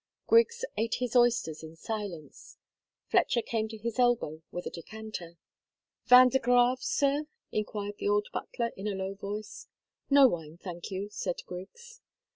Griggs 0.25 0.65
ate 0.77 0.95
his 0.95 1.15
oysters 1.15 1.61
in 1.61 1.75
silence. 1.75 2.57
Fletcher 3.05 3.43
came 3.43 3.67
to 3.67 3.77
his 3.77 3.99
elbow 3.99 4.41
with 4.49 4.65
a 4.65 4.71
decanter. 4.71 5.37
"Vin 6.07 6.29
de 6.29 6.39
Grave, 6.39 6.81
sir?" 6.81 7.27
enquired 7.51 7.97
the 7.99 8.09
old 8.09 8.25
butler 8.33 8.71
in 8.75 8.87
a 8.87 8.95
low 8.95 9.13
voice. 9.13 9.67
"No 10.09 10.27
wine, 10.27 10.57
thank 10.57 10.89
you," 10.89 11.09
said 11.11 11.43
Griggs. 11.45 12.01